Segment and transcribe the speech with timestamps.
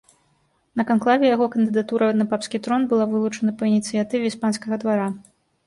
[0.79, 5.07] На канклаве яго кандыдатура на папскі трон была вылучана па ініцыятыве іспанскага двара.